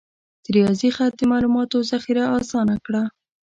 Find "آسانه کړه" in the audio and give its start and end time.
2.39-3.03